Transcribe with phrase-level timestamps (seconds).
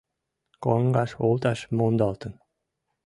[0.63, 2.33] Коҥгаш олташ мондалтын...